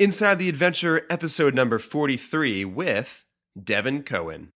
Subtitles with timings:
[0.00, 3.24] Inside the Adventure, episode number 43 with
[3.62, 4.50] Devin Cohen.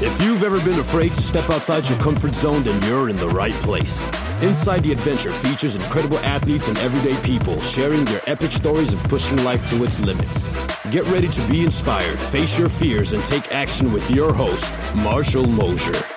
[0.00, 3.26] If you've ever been afraid to step outside your comfort zone, then you're in the
[3.30, 4.04] right place.
[4.40, 9.42] Inside the Adventure features incredible athletes and everyday people sharing their epic stories of pushing
[9.42, 10.46] life to its limits.
[10.92, 15.48] Get ready to be inspired, face your fears, and take action with your host, Marshall
[15.48, 16.15] Mosher.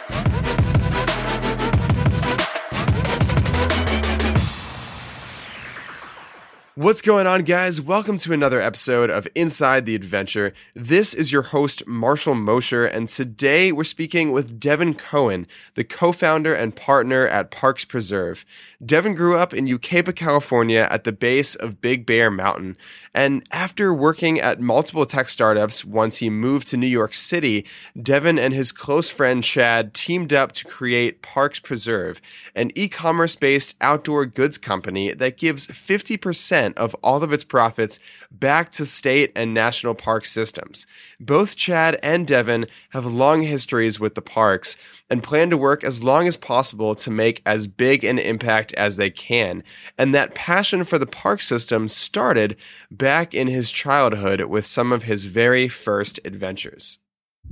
[6.80, 7.82] What's going on, guys?
[7.82, 10.54] Welcome to another episode of Inside the Adventure.
[10.74, 16.14] This is your host, Marshall Mosher, and today we're speaking with Devin Cohen, the co
[16.14, 18.46] founder and partner at Parks Preserve.
[18.86, 22.78] Devin grew up in Yucaipa, California, at the base of Big Bear Mountain,
[23.14, 27.66] and after working at multiple tech startups once he moved to New York City,
[28.02, 32.22] Devin and his close friend Chad teamed up to create Parks Preserve,
[32.56, 38.00] an e commerce based outdoor goods company that gives 50% of all of its profits
[38.32, 40.86] back to state and national park systems.
[41.20, 44.78] Both Chad and Devin have long histories with the parks
[45.10, 48.98] and plan to work as long as possible to make as big an impact as
[48.98, 49.64] they can.
[49.98, 52.56] And that passion for the park system started
[52.92, 57.00] back in his childhood with some of his very first adventures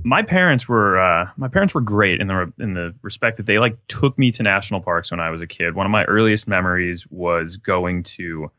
[0.04, 3.58] my parents were uh, my parents were great in the in the respect that they
[3.58, 5.74] like took me to national parks when I was a kid.
[5.74, 8.50] One of my earliest memories was going to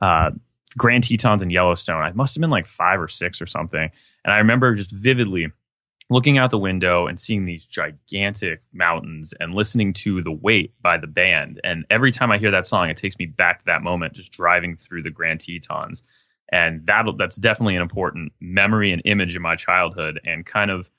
[0.00, 0.30] uh,
[0.76, 2.02] Grand Tetons and Yellowstone.
[2.02, 3.90] I must have been like five or six or something.
[4.24, 5.52] And I remember just vividly
[6.10, 10.98] looking out the window and seeing these gigantic mountains and listening to The Weight by
[10.98, 11.60] the band.
[11.64, 14.32] And every time I hear that song, it takes me back to that moment, just
[14.32, 16.02] driving through the Grand Tetons.
[16.50, 20.90] And that that's definitely an important memory and image in my childhood and kind of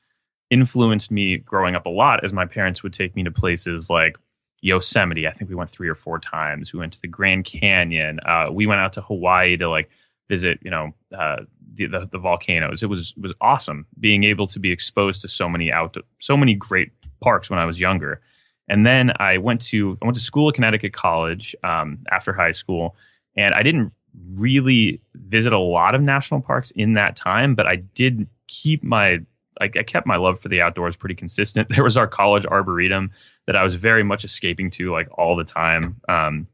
[0.49, 4.17] influenced me growing up a lot as my parents would take me to places like
[4.66, 5.27] Yosemite.
[5.27, 6.73] I think we went three or four times.
[6.73, 8.19] We went to the Grand Canyon.
[8.25, 9.91] Uh, we went out to Hawaii to like
[10.27, 11.44] visit, you know, uh,
[11.75, 12.81] the, the, the volcanoes.
[12.81, 16.35] It was it was awesome being able to be exposed to so many out so
[16.35, 16.91] many great
[17.22, 18.22] parks when I was younger.
[18.67, 22.53] And then I went to I went to school at Connecticut College um, after high
[22.53, 22.95] school,
[23.38, 23.94] and I didn't
[24.34, 29.19] really visit a lot of national parks in that time, but I did keep my
[29.59, 31.69] I, I kept my love for the outdoors pretty consistent.
[31.75, 33.11] There was our college arboretum
[33.47, 36.47] that I was very much escaping to like all the time, um,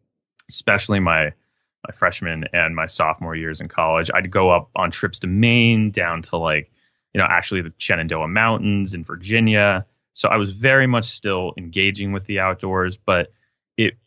[0.49, 1.33] especially my
[1.87, 4.11] my freshman and my sophomore years in college.
[4.13, 6.71] I'd go up on trips to Maine, down to like
[7.13, 9.85] you know actually the Shenandoah Mountains in Virginia.
[10.13, 13.33] So I was very much still engaging with the outdoors, but
[13.77, 13.97] it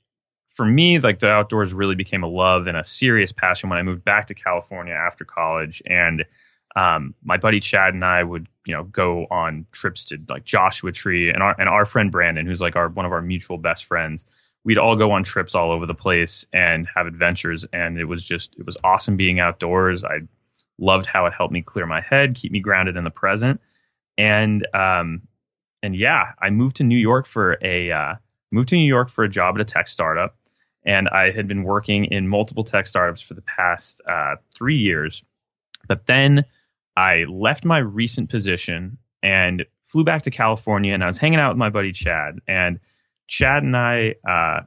[0.54, 3.82] for me like the outdoors really became a love and a serious passion when I
[3.82, 6.24] moved back to California after college and
[6.76, 10.92] um, my buddy Chad and I would, you know, go on trips to like Joshua
[10.92, 13.84] Tree and our and our friend Brandon, who's like our one of our mutual best
[13.84, 14.24] friends.
[14.64, 18.24] We'd all go on trips all over the place and have adventures, and it was
[18.24, 20.04] just it was awesome being outdoors.
[20.04, 20.20] I
[20.78, 23.60] loved how it helped me clear my head, keep me grounded in the present,
[24.16, 25.22] and um,
[25.82, 28.14] and yeah, I moved to New York for a uh,
[28.50, 30.36] moved to New York for a job at a tech startup,
[30.84, 35.22] and I had been working in multiple tech startups for the past uh, three years,
[35.86, 36.46] but then
[36.96, 41.50] I left my recent position and flew back to California, and I was hanging out
[41.50, 42.40] with my buddy Chad.
[42.46, 42.80] And
[43.26, 44.62] Chad and I uh,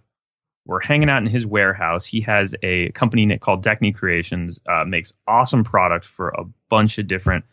[0.66, 2.06] were hanging out in his warehouse.
[2.06, 7.08] He has a company called Deckney Creations, uh, makes awesome product for a bunch of
[7.08, 7.46] different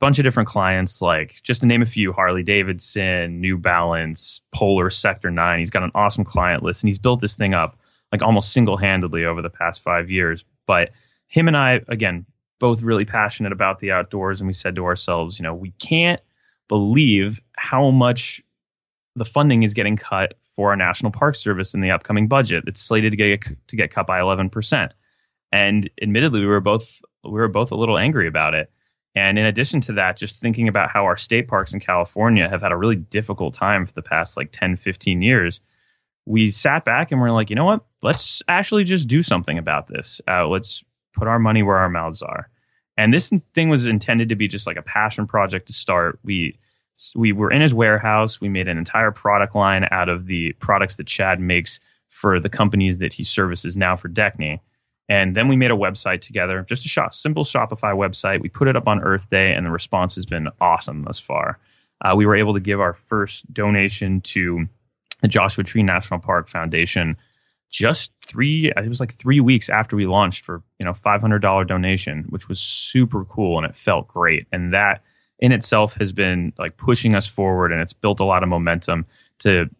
[0.00, 4.90] bunch of different clients, like just to name a few: Harley Davidson, New Balance, Poler,
[4.90, 5.60] Sector Nine.
[5.60, 7.78] He's got an awesome client list, and he's built this thing up
[8.14, 10.44] like almost single handedly over the past five years.
[10.66, 10.90] But
[11.26, 12.26] him and I, again,
[12.64, 16.22] both really passionate about the outdoors, and we said to ourselves, you know, we can't
[16.66, 18.40] believe how much
[19.16, 22.64] the funding is getting cut for our National Park Service in the upcoming budget.
[22.66, 24.94] It's slated to get to get cut by 11 percent.
[25.52, 28.72] And admittedly, we were both we were both a little angry about it.
[29.14, 32.62] And in addition to that, just thinking about how our state parks in California have
[32.62, 35.60] had a really difficult time for the past like 10, 15 years,
[36.24, 37.84] we sat back and we're like, you know what?
[38.02, 40.22] Let's actually just do something about this.
[40.26, 40.82] Uh, let's
[41.12, 42.48] put our money where our mouths are.
[42.96, 46.18] And this thing was intended to be just like a passion project to start.
[46.22, 46.58] We
[47.16, 48.40] we were in his warehouse.
[48.40, 52.48] We made an entire product line out of the products that Chad makes for the
[52.48, 54.60] companies that he services now for Deckney.
[55.08, 58.40] And then we made a website together, just a shop, simple Shopify website.
[58.40, 61.58] We put it up on Earth Day, and the response has been awesome thus far.
[62.00, 64.66] Uh, we were able to give our first donation to
[65.20, 67.16] the Joshua Tree National Park Foundation
[67.70, 72.26] just three it was like three weeks after we launched for you know $500 donation
[72.28, 75.02] which was super cool and it felt great and that
[75.38, 79.06] in itself has been like pushing us forward and it's built a lot of momentum
[79.38, 79.70] to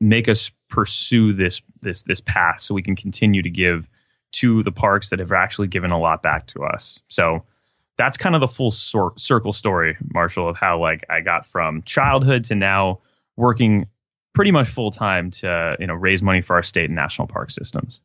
[0.00, 3.88] make us pursue this this this path so we can continue to give
[4.32, 7.02] to the parks that have actually given a lot back to us.
[7.08, 7.44] So
[7.98, 11.82] that's kind of the full sor- circle story, Marshall, of how like I got from
[11.82, 13.00] childhood to now
[13.36, 13.86] working
[14.32, 17.50] pretty much full time to you know raise money for our state and national park
[17.50, 18.00] systems.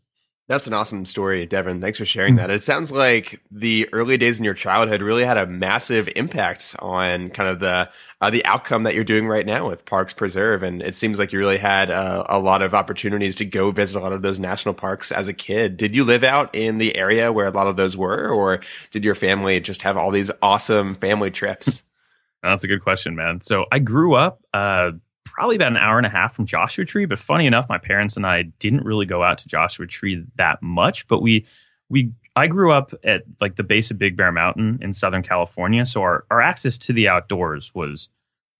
[0.47, 1.81] That's an awesome story, Devin.
[1.81, 2.51] Thanks for sharing that.
[2.51, 7.31] It sounds like the early days in your childhood really had a massive impact on
[7.31, 7.89] kind of the
[8.21, 11.33] uh, the outcome that you're doing right now with Parks Preserve, and it seems like
[11.33, 14.39] you really had uh, a lot of opportunities to go visit a lot of those
[14.39, 15.77] national parks as a kid.
[15.77, 18.59] Did you live out in the area where a lot of those were, or
[18.91, 21.81] did your family just have all these awesome family trips?
[22.43, 23.41] That's a good question, man.
[23.41, 24.91] So I grew up uh,
[25.35, 27.05] probably about an hour and a half from Joshua Tree.
[27.05, 30.63] But funny enough, my parents and I didn't really go out to Joshua Tree that
[30.63, 31.07] much.
[31.07, 31.45] But we
[31.89, 35.85] we I grew up at like the base of Big Bear Mountain in Southern California,
[35.85, 38.09] so our our access to the outdoors was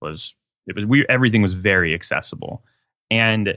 [0.02, 0.34] was
[0.66, 2.62] it was we everything was very accessible,
[3.10, 3.56] and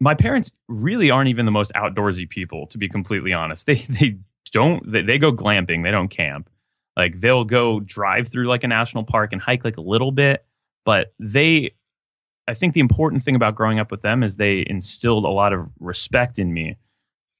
[0.00, 3.66] my parents really aren't even the most outdoorsy people, to be completely honest.
[3.66, 4.16] They they
[4.50, 6.48] don't they, they go glamping, they don't camp.
[6.96, 10.46] Like they'll go drive through like a national park and hike like a little bit,
[10.86, 11.72] but they
[12.48, 15.52] I think the important thing about growing up with them is they instilled a lot
[15.52, 16.76] of respect in me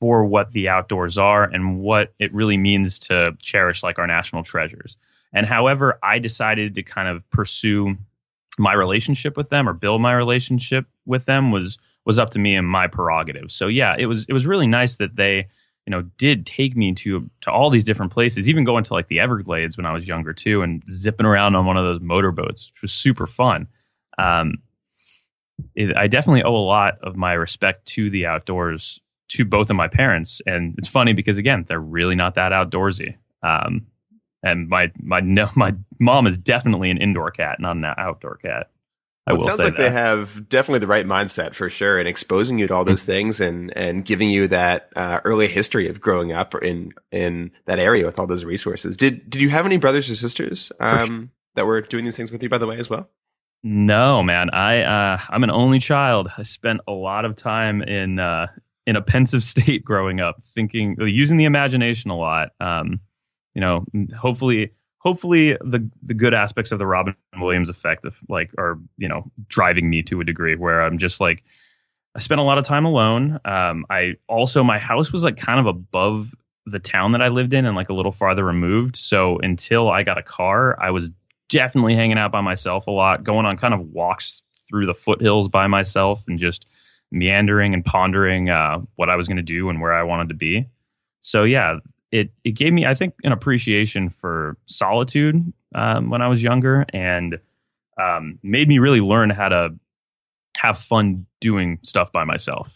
[0.00, 4.42] for what the outdoors are and what it really means to cherish like our national
[4.42, 4.96] treasures.
[5.32, 7.96] And however I decided to kind of pursue
[8.58, 12.54] my relationship with them or build my relationship with them was was up to me
[12.54, 13.50] and my prerogative.
[13.50, 15.48] So yeah, it was it was really nice that they
[15.86, 19.08] you know did take me to to all these different places, even going to like
[19.08, 22.70] the Everglades when I was younger too, and zipping around on one of those motorboats,
[22.74, 23.68] which was super fun.
[24.18, 24.62] Um,
[25.74, 29.76] it, I definitely owe a lot of my respect to the outdoors to both of
[29.76, 33.16] my parents, and it's funny because again, they're really not that outdoorsy.
[33.42, 33.86] Um,
[34.42, 38.70] and my my no, my mom is definitely an indoor cat, not an outdoor cat.
[39.28, 39.82] I well, it sounds like that.
[39.82, 43.12] they have definitely the right mindset for sure, and exposing you to all those mm-hmm.
[43.12, 47.80] things, and and giving you that uh, early history of growing up in in that
[47.80, 48.96] area with all those resources.
[48.96, 51.28] Did did you have any brothers or sisters um, sure.
[51.56, 53.10] that were doing these things with you, by the way, as well?
[53.62, 54.50] No, man.
[54.50, 56.28] I uh, I'm an only child.
[56.36, 58.46] I spent a lot of time in uh,
[58.86, 62.50] in a pensive state growing up, thinking, using the imagination a lot.
[62.60, 63.00] Um,
[63.54, 63.84] you know,
[64.16, 69.08] hopefully, hopefully the the good aspects of the Robin Williams effect, of like, are you
[69.08, 71.42] know, driving me to a degree where I'm just like,
[72.14, 73.40] I spent a lot of time alone.
[73.44, 76.34] Um, I also my house was like kind of above
[76.66, 78.96] the town that I lived in and like a little farther removed.
[78.96, 81.10] So until I got a car, I was
[81.48, 85.48] definitely hanging out by myself a lot, going on kind of walks through the foothills
[85.48, 86.66] by myself and just
[87.10, 90.34] meandering and pondering uh, what I was going to do and where I wanted to
[90.34, 90.68] be.
[91.22, 91.78] So yeah,
[92.10, 96.86] it it gave me I think an appreciation for solitude um, when I was younger
[96.92, 97.38] and
[98.00, 99.74] um, made me really learn how to
[100.56, 102.72] have fun doing stuff by myself.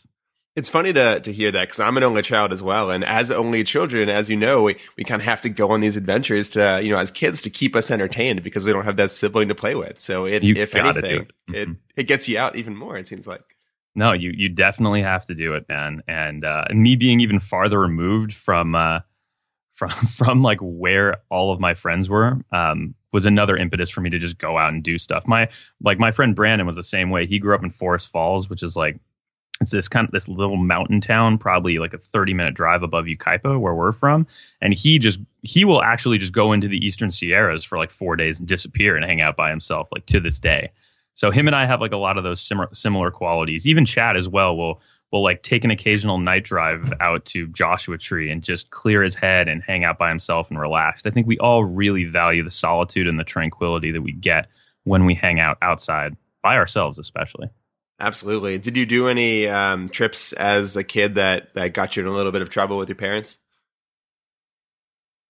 [0.57, 3.31] It's funny to to hear that because I'm an only child as well, and as
[3.31, 6.51] only children, as you know, we, we kind of have to go on these adventures
[6.51, 9.49] to you know as kids to keep us entertained because we don't have that sibling
[9.49, 10.01] to play with.
[10.01, 11.29] So it, if anything, it.
[11.29, 11.55] Mm-hmm.
[11.55, 12.97] it it gets you out even more.
[12.97, 13.43] It seems like.
[13.95, 16.03] No, you you definitely have to do it, man.
[16.09, 19.01] And uh, me being even farther removed from uh,
[19.75, 24.11] from from like where all of my friends were um, was another impetus for me
[24.11, 25.29] to just go out and do stuff.
[25.29, 25.49] My
[25.81, 27.27] like my friend Brandon was the same way.
[27.27, 28.99] He grew up in Forest Falls, which is like
[29.61, 33.05] it's this kind of this little mountain town, probably like a 30 minute drive above
[33.05, 34.27] Yucaipa, where we're from.
[34.61, 38.17] And he just he will actually just go into the Eastern Sierras for like four
[38.17, 40.73] days and disappear and hang out by himself, like to this day.
[41.15, 43.67] So him and I have like a lot of those similar similar qualities.
[43.67, 44.81] Even Chad as well will
[45.13, 49.15] will like take an occasional night drive out to Joshua Tree and just clear his
[49.15, 51.05] head and hang out by himself and relax.
[51.05, 54.49] I think we all really value the solitude and the tranquility that we get
[54.85, 57.51] when we hang out outside by ourselves, especially.
[58.01, 58.57] Absolutely.
[58.59, 62.13] Did you do any um, trips as a kid that that got you in a
[62.13, 63.39] little bit of trouble with your parents?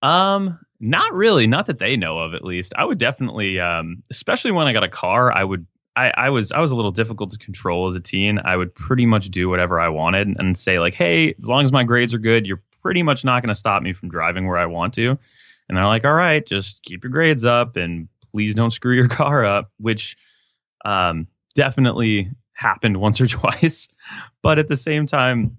[0.01, 1.47] Um, not really.
[1.47, 2.73] Not that they know of, at least.
[2.75, 5.67] I would definitely, um, especially when I got a car, I would.
[5.93, 8.39] I, I was I was a little difficult to control as a teen.
[8.43, 11.73] I would pretty much do whatever I wanted and say like, "Hey, as long as
[11.73, 14.57] my grades are good, you're pretty much not going to stop me from driving where
[14.57, 15.09] I want to."
[15.67, 19.07] And they're like, "All right, just keep your grades up and please don't screw your
[19.09, 20.15] car up." Which
[20.85, 23.89] um, definitely happened once or twice.
[24.41, 25.57] But at the same time,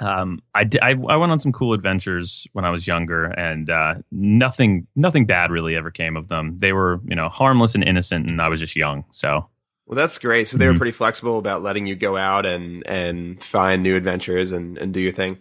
[0.00, 3.94] um, I, I, I went on some cool adventures when I was younger, and uh,
[4.10, 6.56] nothing nothing bad really ever came of them.
[6.58, 9.04] They were you know harmless and innocent, and I was just young.
[9.12, 9.48] So
[9.86, 10.48] well, that's great.
[10.48, 10.74] So they mm-hmm.
[10.74, 14.92] were pretty flexible about letting you go out and and find new adventures and and
[14.92, 15.38] do your thing.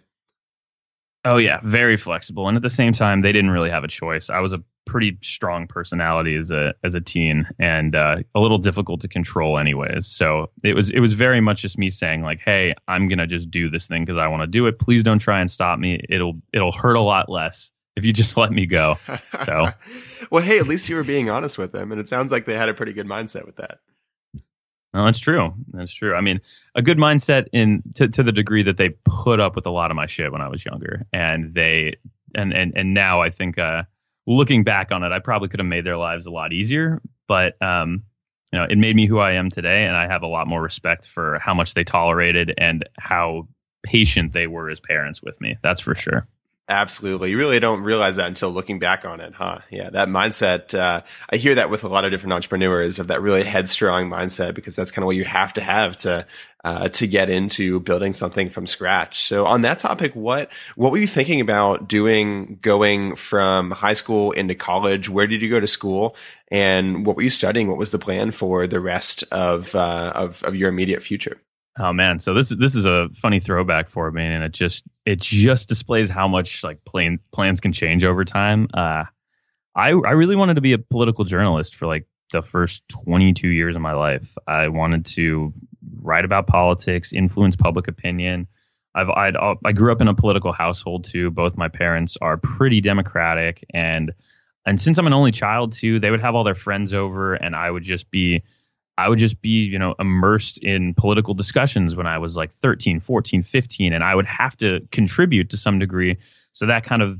[1.25, 4.29] Oh yeah, very flexible, and at the same time, they didn't really have a choice.
[4.29, 8.57] I was a pretty strong personality as a as a teen, and uh, a little
[8.57, 10.05] difficult to control, anyways.
[10.05, 13.49] So it was it was very much just me saying like, "Hey, I'm gonna just
[13.49, 14.79] do this thing because I want to do it.
[14.79, 16.01] Please don't try and stop me.
[16.09, 18.97] It'll it'll hurt a lot less if you just let me go."
[19.45, 19.67] So,
[20.29, 22.57] well, hey, at least you were being honest with them, and it sounds like they
[22.57, 23.79] had a pretty good mindset with that.
[24.93, 25.53] No, that's true.
[25.71, 26.13] That's true.
[26.13, 26.41] I mean,
[26.75, 29.89] a good mindset in to, to the degree that they put up with a lot
[29.89, 31.95] of my shit when I was younger, and they
[32.35, 33.83] and and and now I think uh,
[34.27, 37.01] looking back on it, I probably could have made their lives a lot easier.
[37.27, 38.03] But um,
[38.51, 40.61] you know, it made me who I am today, and I have a lot more
[40.61, 43.47] respect for how much they tolerated and how
[43.81, 45.57] patient they were as parents with me.
[45.63, 46.27] That's for sure.
[46.69, 47.31] Absolutely.
[47.31, 49.59] You really don't realize that until looking back on it, huh?
[49.69, 50.73] Yeah, that mindset.
[50.73, 54.53] Uh, I hear that with a lot of different entrepreneurs of that really headstrong mindset
[54.55, 56.25] because that's kind of what you have to have to
[56.63, 59.27] uh, to get into building something from scratch.
[59.27, 64.31] So on that topic, what what were you thinking about doing going from high school
[64.31, 65.09] into college?
[65.09, 66.15] Where did you go to school,
[66.49, 67.67] and what were you studying?
[67.67, 71.41] What was the plan for the rest of uh, of, of your immediate future?
[71.77, 74.83] Oh man, so this is this is a funny throwback for me, and it just
[75.05, 78.67] it just displays how much like plan, plans can change over time.
[78.73, 79.05] Uh,
[79.75, 83.75] I I really wanted to be a political journalist for like the first 22 years
[83.75, 84.37] of my life.
[84.47, 85.53] I wanted to
[85.99, 88.47] write about politics, influence public opinion.
[88.93, 91.31] I've I'd, I grew up in a political household too.
[91.31, 94.13] Both my parents are pretty democratic, and
[94.63, 97.55] and since I'm an only child too, they would have all their friends over, and
[97.55, 98.43] I would just be
[98.97, 102.99] I would just be, you know, immersed in political discussions when I was like 13,
[102.99, 106.17] 14, 15, and I would have to contribute to some degree.
[106.51, 107.19] So that kind of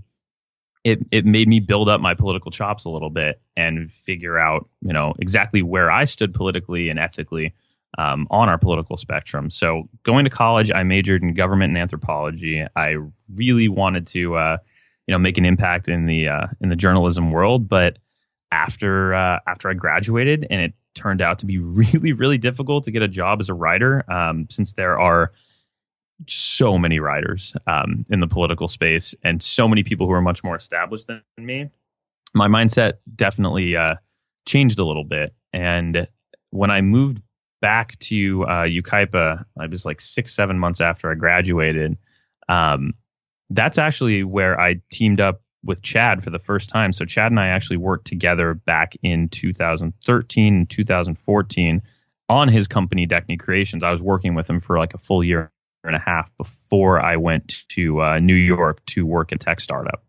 [0.84, 4.70] it it made me build up my political chops a little bit and figure out,
[4.82, 7.54] you know, exactly where I stood politically and ethically
[7.98, 9.50] um, on our political spectrum.
[9.50, 12.66] So going to college, I majored in government and anthropology.
[12.76, 12.98] I
[13.34, 14.58] really wanted to, uh,
[15.08, 17.98] you know, make an impact in the uh, in the journalism world, but
[18.52, 22.92] after uh, after I graduated and it turned out to be really, really difficult to
[22.92, 25.32] get a job as a writer um, since there are
[26.28, 30.44] so many writers um, in the political space and so many people who are much
[30.44, 31.70] more established than me.
[32.34, 33.96] My mindset definitely uh,
[34.48, 35.34] changed a little bit.
[35.52, 36.08] And
[36.50, 37.22] when I moved
[37.62, 41.98] back to uh, Yucaipa, I was like six, seven months after I graduated.
[42.50, 42.94] Um,
[43.50, 46.92] that's actually where I teamed up with Chad for the first time.
[46.92, 51.82] So Chad and I actually worked together back in 2013 and 2014
[52.30, 53.84] on his company Deckney Creations.
[53.84, 55.52] I was working with him for like a full year
[55.84, 60.04] and a half before I went to uh, New York to work at tech startup.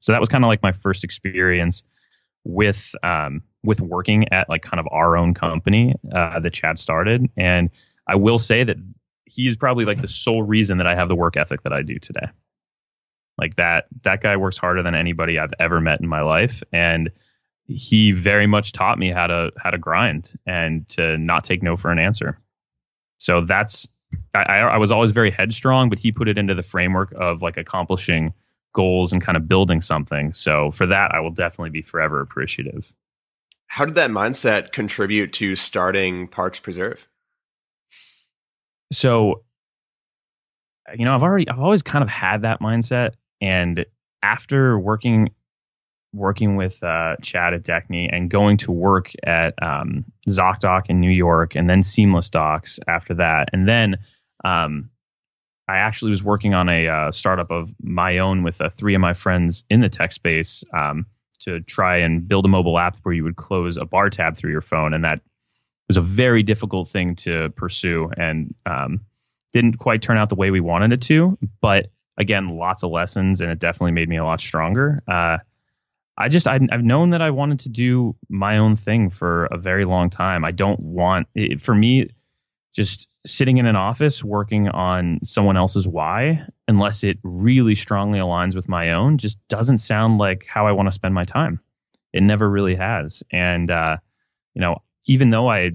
[0.00, 1.84] So that was kind of like my first experience
[2.44, 7.28] with um, with working at like kind of our own company uh, that Chad started.
[7.36, 7.70] And
[8.06, 8.76] I will say that
[9.26, 11.98] he's probably like the sole reason that I have the work ethic that I do
[11.98, 12.26] today.
[13.40, 17.10] Like that that guy works harder than anybody I've ever met in my life and
[17.66, 21.76] he very much taught me how to how to grind and to not take no
[21.76, 22.38] for an answer.
[23.18, 23.88] So that's
[24.34, 27.56] I, I was always very headstrong, but he put it into the framework of like
[27.56, 28.34] accomplishing
[28.72, 30.32] goals and kind of building something.
[30.32, 32.92] So for that, I will definitely be forever appreciative.
[33.66, 37.06] How did that mindset contribute to starting Parks Preserve?
[38.92, 39.44] So,
[40.92, 43.12] you know, I've already, I've always kind of had that mindset.
[43.40, 43.84] And
[44.22, 45.30] after working
[46.12, 51.10] working with uh, Chad at Deckney and going to work at um, ZocDoc in New
[51.10, 53.98] York and then Seamless Docs after that, and then
[54.44, 54.90] um,
[55.68, 59.00] I actually was working on a uh, startup of my own with uh, three of
[59.00, 61.06] my friends in the tech space um,
[61.40, 64.50] to try and build a mobile app where you would close a bar tab through
[64.50, 65.20] your phone, and that
[65.86, 69.00] was a very difficult thing to pursue and um,
[69.52, 73.40] didn't quite turn out the way we wanted it to, but again, lots of lessons,
[73.40, 75.02] and it definitely made me a lot stronger.
[75.08, 75.38] Uh,
[76.16, 79.56] I just I, have known that I wanted to do my own thing for a
[79.56, 80.44] very long time.
[80.44, 82.10] I don't want it, for me
[82.74, 88.54] just sitting in an office working on someone else's why unless it really strongly aligns
[88.54, 91.60] with my own just doesn't sound like how I want to spend my time.
[92.12, 93.22] It never really has.
[93.32, 93.96] And uh,
[94.54, 95.70] you know, even though I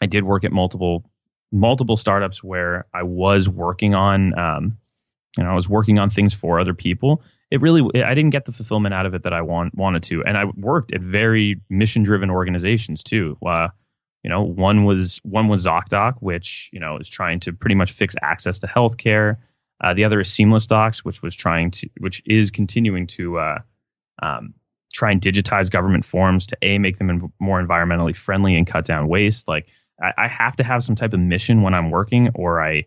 [0.00, 1.08] I did work at multiple
[1.52, 4.78] multiple startups where I was working on um,
[5.36, 7.22] you know, I was working on things for other people.
[7.50, 10.24] It really, I didn't get the fulfillment out of it that I want, wanted to.
[10.24, 13.36] And I worked at very mission driven organizations too.
[13.44, 13.68] Uh,
[14.22, 17.92] you know, one was one was ZocDoc, which you know is trying to pretty much
[17.92, 19.36] fix access to healthcare.
[19.82, 23.58] Uh, the other is Seamless Docs, which was trying to, which is continuing to uh,
[24.22, 24.54] um,
[24.94, 29.08] try and digitize government forms to a make them more environmentally friendly and cut down
[29.08, 29.46] waste.
[29.46, 29.66] Like
[30.00, 32.86] I, I have to have some type of mission when I'm working, or I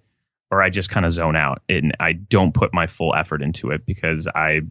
[0.50, 3.72] or I just kind of zone out and I don't put my full effort into
[3.72, 4.62] it because I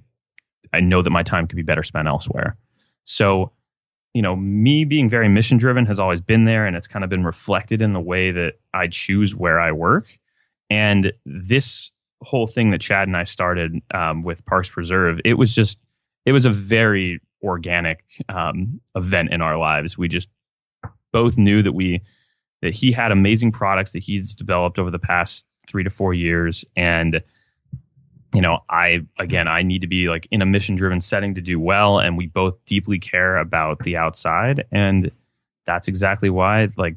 [0.72, 2.56] I know that my time could be better spent elsewhere.
[3.04, 3.52] So,
[4.14, 7.10] you know, me being very mission driven has always been there and it's kind of
[7.10, 10.06] been reflected in the way that I choose where I work.
[10.68, 11.92] And this
[12.22, 15.78] whole thing that Chad and I started um, with Parks Preserve, it was just
[16.24, 19.96] it was a very organic um, event in our lives.
[19.96, 20.28] We just
[21.12, 22.02] both knew that we
[22.62, 26.64] that he had amazing products that he's developed over the past three to four years,
[26.76, 27.22] and
[28.34, 31.40] you know, I again, I need to be like in a mission driven setting to
[31.40, 35.10] do well, and we both deeply care about the outside, and
[35.64, 36.96] that's exactly why like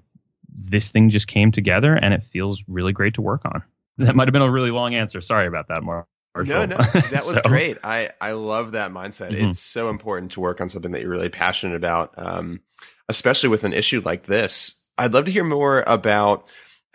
[0.58, 3.64] this thing just came together, and it feels really great to work on.
[3.98, 5.22] That might have been a really long answer.
[5.22, 6.08] Sorry about that, Mark.
[6.36, 7.42] No, no, that was so.
[7.50, 7.78] great.
[7.84, 9.32] I I love that mindset.
[9.32, 9.50] Mm-hmm.
[9.50, 12.62] It's so important to work on something that you're really passionate about, um,
[13.08, 14.80] especially with an issue like this.
[14.98, 16.46] I'd love to hear more about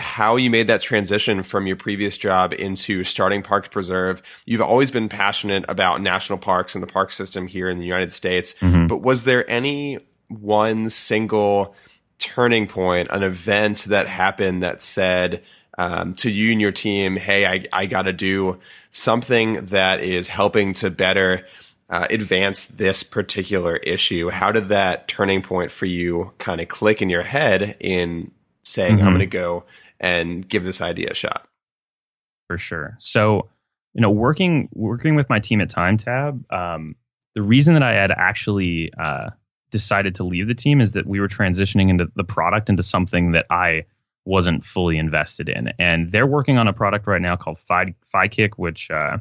[0.00, 4.22] how you made that transition from your previous job into starting Parks Preserve.
[4.44, 8.12] You've always been passionate about national parks and the park system here in the United
[8.12, 8.88] States, mm-hmm.
[8.88, 9.98] but was there any
[10.28, 11.74] one single
[12.18, 15.42] turning point, an event that happened that said
[15.78, 18.58] um, to you and your team, "Hey, I I got to do
[18.90, 21.46] something that is helping to better."
[21.90, 24.30] Uh, advance this particular issue.
[24.30, 28.32] How did that turning point for you kind of click in your head in
[28.62, 29.06] saying, mm-hmm.
[29.06, 29.64] I'm going to go
[30.04, 31.48] and give this idea a shot.
[32.48, 32.94] For sure.
[32.98, 33.48] So,
[33.94, 36.96] you know, working working with my team at TimeTab, um,
[37.34, 39.30] the reason that I had actually uh,
[39.70, 43.32] decided to leave the team is that we were transitioning into the product into something
[43.32, 43.86] that I
[44.26, 45.72] wasn't fully invested in.
[45.78, 49.18] And they're working on a product right now called Fi, FiKick, which uh,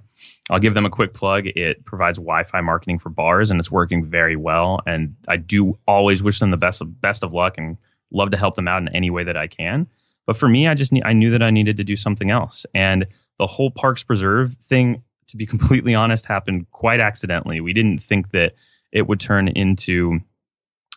[0.50, 1.46] I'll give them a quick plug.
[1.46, 4.82] It provides Wi-Fi marketing for bars, and it's working very well.
[4.86, 7.78] And I do always wish them the best of best of luck and
[8.12, 9.88] love to help them out in any way that I can.
[10.26, 12.66] But for me, I just need, I knew that I needed to do something else.
[12.74, 13.08] And
[13.40, 17.62] the whole Parks Preserve thing, to be completely honest, happened quite accidentally.
[17.62, 18.54] We didn't think that
[18.92, 20.20] it would turn into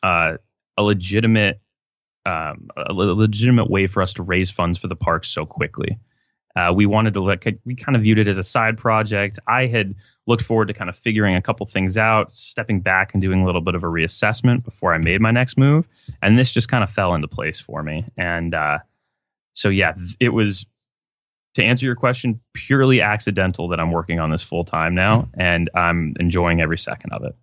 [0.03, 0.37] uh,
[0.77, 1.61] a legitimate
[2.27, 6.01] um, a legitimate way for us to raise funds for the parks so quickly.
[6.57, 9.39] Uh, we wanted to look, we kind of viewed it as a side project.
[9.47, 9.95] I had
[10.27, 13.47] looked forward to kind of figuring a couple things out, stepping back and doing a
[13.47, 15.87] little bit of a reassessment before I made my next move.
[16.21, 18.07] And this just kind of fell into place for me.
[18.17, 18.79] And uh,
[19.57, 20.67] so yeah, it was
[21.55, 25.71] to answer your question, purely accidental that I'm working on this full time now, and
[25.75, 27.35] I'm enjoying every second of it.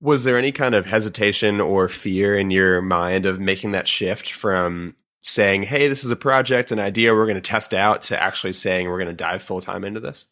[0.00, 4.32] Was there any kind of hesitation or fear in your mind of making that shift
[4.32, 8.20] from saying, "Hey, this is a project, an idea we're going to test out," to
[8.20, 10.26] actually saying we're going to dive full time into this?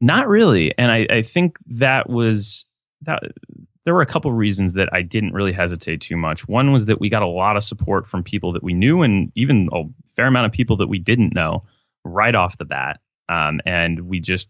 [0.00, 2.66] Not really, and I, I think that was
[3.02, 3.22] that
[3.84, 6.48] there were a couple reasons that I didn't really hesitate too much.
[6.48, 9.30] One was that we got a lot of support from people that we knew and
[9.34, 11.64] even a fair amount of people that we didn't know
[12.04, 13.00] right off the bat.
[13.28, 14.48] Um, and we just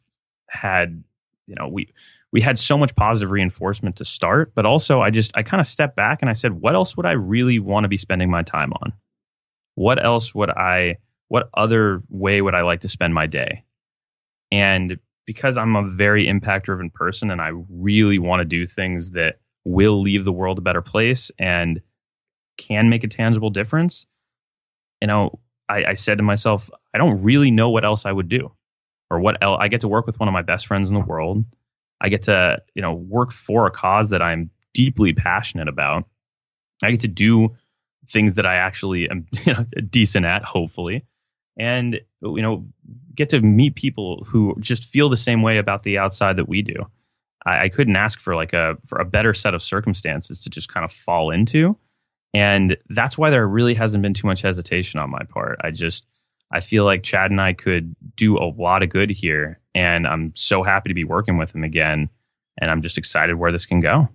[0.48, 1.02] had,
[1.46, 1.92] you know, we
[2.32, 5.66] we had so much positive reinforcement to start, but also I just I kind of
[5.66, 8.42] stepped back and I said, what else would I really want to be spending my
[8.42, 8.92] time on?
[9.74, 13.64] What else would I what other way would I like to spend my day?
[14.52, 19.12] And because I'm a very impact driven person and I really want to do things
[19.12, 21.80] that will leave the world a better place and
[22.58, 24.06] can make a tangible difference,
[25.00, 28.28] you know, I, I said to myself, I don't really know what else I would
[28.28, 28.52] do
[29.10, 29.58] or what else.
[29.60, 31.44] I get to work with one of my best friends in the world.
[32.00, 36.04] I get to, you know, work for a cause that I'm deeply passionate about.
[36.82, 37.56] I get to do
[38.10, 41.06] things that I actually am you know, decent at, hopefully
[41.56, 42.66] and you know
[43.14, 46.62] get to meet people who just feel the same way about the outside that we
[46.62, 46.86] do.
[47.44, 50.72] I, I couldn't ask for like a for a better set of circumstances to just
[50.72, 51.76] kind of fall into,
[52.32, 55.58] and that's why there really hasn't been too much hesitation on my part.
[55.62, 56.04] I just
[56.50, 60.32] I feel like Chad and I could do a lot of good here, and I'm
[60.34, 62.10] so happy to be working with him again,
[62.60, 64.08] and I'm just excited where this can go.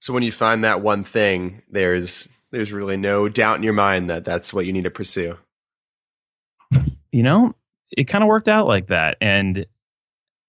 [0.00, 4.08] So when you find that one thing, there's there's really no doubt in your mind
[4.08, 5.36] that that's what you need to pursue
[7.16, 7.54] you know,
[7.90, 9.16] it kind of worked out like that.
[9.22, 9.64] And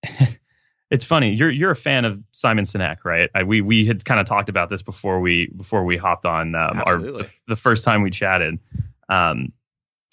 [0.92, 1.34] it's funny.
[1.34, 3.30] You're you're a fan of Simon Sinek, right?
[3.34, 6.56] I, we we had kind of talked about this before we before we hopped on
[6.56, 6.98] um, our
[7.48, 8.60] the first time we chatted.
[9.08, 9.54] Um,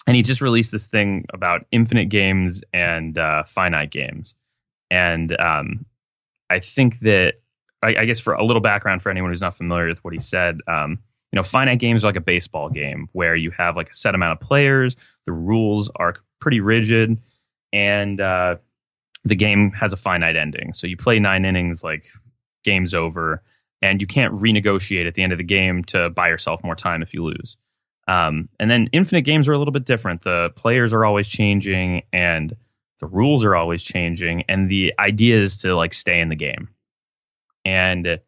[0.07, 4.35] and he just released this thing about infinite games and uh, finite games.
[4.89, 5.85] And um,
[6.49, 7.33] I think that
[7.83, 10.19] I, I, guess for a little background for anyone who's not familiar with what he
[10.19, 10.99] said, um,
[11.31, 14.15] you know, finite games are like a baseball game where you have like a set
[14.15, 14.95] amount of players.
[15.25, 17.17] The rules are pretty rigid,
[17.73, 18.55] and uh,
[19.23, 20.73] the game has a finite ending.
[20.73, 22.05] So you play nine innings, like
[22.63, 23.43] game's over,
[23.81, 27.01] and you can't renegotiate at the end of the game to buy yourself more time
[27.01, 27.57] if you lose.
[28.07, 30.21] Um, and then infinite games are a little bit different.
[30.21, 32.55] The players are always changing and
[32.99, 34.43] the rules are always changing.
[34.47, 36.69] And the idea is to like stay in the game.
[37.63, 38.19] And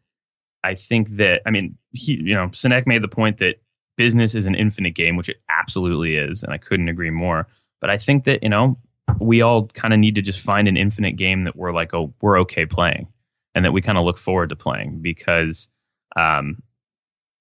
[0.64, 3.62] I think that, I mean, he, you know, Sinek made the point that
[3.96, 6.42] business is an infinite game, which it absolutely is.
[6.42, 7.46] And I couldn't agree more.
[7.80, 8.78] But I think that, you know,
[9.20, 12.12] we all kind of need to just find an infinite game that we're like, oh,
[12.20, 13.08] we're okay playing
[13.54, 15.68] and that we kind of look forward to playing because
[16.16, 16.62] um,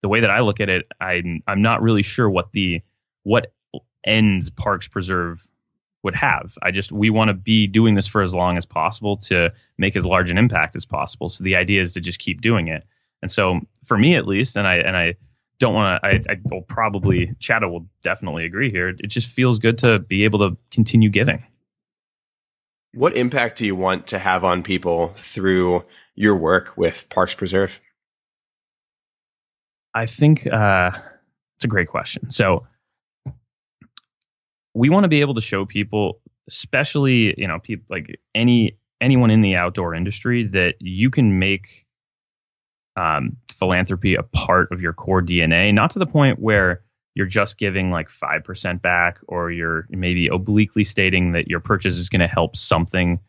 [0.02, 2.82] the way that I look at it, I'm I'm not really sure what the
[3.24, 3.54] what
[4.06, 5.46] ends Parks Preserve
[6.04, 6.58] would have.
[6.62, 9.96] I just we want to be doing this for as long as possible to make
[9.96, 11.30] as large an impact as possible.
[11.30, 12.84] So the idea is to just keep doing it.
[13.22, 15.16] And so for me at least, and I and I
[15.60, 16.08] don't want to.
[16.08, 18.90] I, I will probably Chada will definitely agree here.
[18.90, 21.44] It just feels good to be able to continue giving.
[22.94, 25.84] What impact do you want to have on people through
[26.16, 27.80] your work with Parks Preserve?
[29.94, 30.92] I think uh,
[31.58, 32.30] it's a great question.
[32.30, 32.68] So
[34.74, 39.32] we want to be able to show people, especially you know, people like any anyone
[39.32, 41.87] in the outdoor industry, that you can make
[42.98, 45.74] um, philanthropy a part of your core DNA.
[45.74, 46.84] Not to the point where
[47.16, 51.98] you're just giving like five percent back, or you're maybe obliquely stating that your purchase
[51.98, 53.20] is going to help something,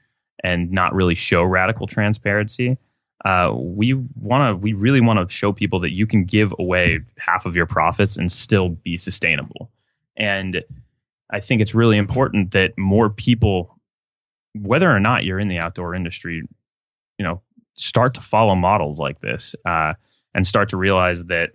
[0.42, 2.78] and not really show radical transparency
[3.24, 7.00] uh, we want to we really want to show people that you can give away
[7.16, 9.70] half of your profits and still be sustainable
[10.16, 10.62] and
[11.31, 13.76] i think it's really important that more people
[14.54, 16.46] whether or not you're in the outdoor industry
[17.18, 17.42] you know
[17.79, 19.95] start to follow models like this uh,
[20.35, 21.51] and start to realize that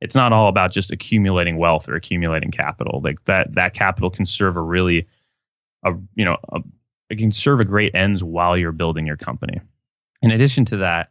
[0.00, 3.00] it's not all about just accumulating wealth or accumulating capital.
[3.04, 5.06] Like that that capital can serve a really
[5.84, 6.60] a you know a,
[7.10, 9.60] it can serve a great ends while you're building your company.
[10.22, 11.10] In addition to that,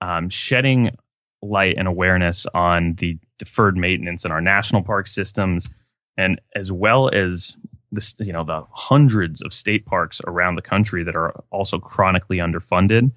[0.00, 0.96] um, shedding
[1.42, 5.68] light and awareness on the deferred maintenance in our national park systems,
[6.16, 7.56] and as well as
[7.90, 12.38] this, you know, the hundreds of state parks around the country that are also chronically
[12.38, 13.10] underfunded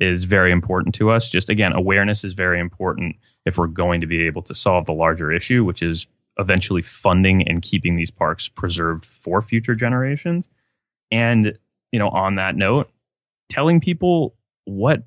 [0.00, 1.28] is very important to us.
[1.28, 4.92] Just again, awareness is very important if we're going to be able to solve the
[4.92, 6.06] larger issue, which is
[6.38, 10.48] eventually funding and keeping these parks preserved for future generations.
[11.10, 11.58] And,
[11.92, 12.90] you know, on that note,
[13.48, 15.04] telling people what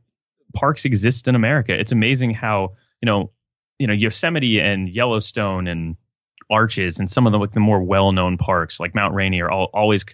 [0.54, 1.78] parks exist in America.
[1.78, 3.32] It's amazing how you know
[3.78, 5.96] you know Yosemite and Yellowstone and
[6.50, 9.52] Arches and some of the like the more well known parks like Mount Rainier are
[9.52, 10.06] all, always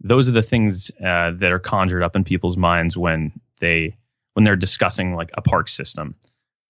[0.00, 3.96] those are the things uh, that are conjured up in people's minds when they
[4.38, 6.14] when they're discussing like a park system.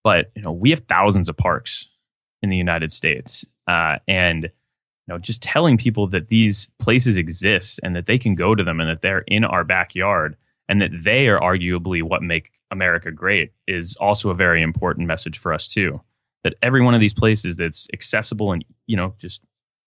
[0.03, 1.87] But you know we have thousands of parks
[2.41, 4.51] in the United States, uh, and you
[5.07, 8.81] know just telling people that these places exist and that they can go to them
[8.81, 13.53] and that they're in our backyard and that they are arguably what make America great
[13.67, 16.01] is also a very important message for us too.
[16.45, 19.43] That every one of these places that's accessible and you know just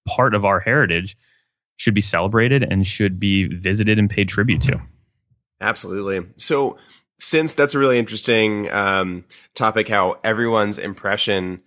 [0.07, 1.17] part of our heritage
[1.77, 4.79] should be celebrated and should be visited and paid tribute to.
[5.59, 6.27] Absolutely.
[6.37, 6.77] So
[7.21, 11.61] since that's a really interesting um, topic, how everyone's impression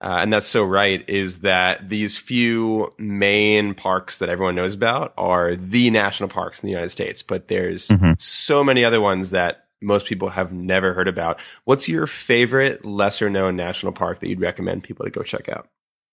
[0.00, 5.12] uh, and that's so right, is that these few main parks that everyone knows about
[5.18, 8.12] are the national parks in the United States, but there's mm-hmm.
[8.18, 11.40] so many other ones that most people have never heard about.
[11.64, 15.68] What's your favorite lesser known national park that you'd recommend people to go check out?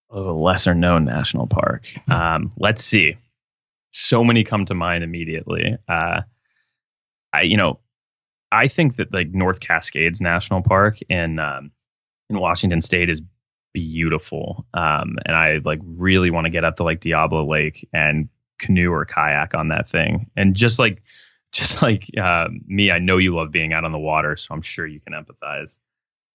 [0.09, 1.85] Oh, lesser known national park.
[2.09, 3.17] Um, let's see.
[3.91, 5.77] So many come to mind immediately.
[5.87, 6.21] Uh,
[7.31, 7.79] I, you know,
[8.55, 11.71] I think that like North Cascades National Park in um,
[12.29, 13.21] in Washington State is
[13.73, 14.65] beautiful.
[14.73, 18.91] Um, and I like really want to get up to like Diablo Lake and canoe
[18.91, 20.31] or kayak on that thing.
[20.35, 21.03] And just like,
[21.51, 24.61] just like uh, me, I know you love being out on the water, so I'm
[24.61, 25.79] sure you can empathize.